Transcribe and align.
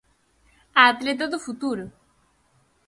A 0.81 0.83
atleta 0.91 1.25
do 1.31 1.39
futuro. 1.45 1.85